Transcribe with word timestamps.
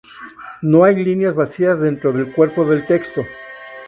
No 0.63 0.83
hay 0.83 0.95
líneas 0.95 1.35
vacías 1.35 1.79
dentro 1.79 2.11
del 2.11 2.33
cuerpo 2.33 2.65
del 2.65 2.87
texto. 2.87 3.21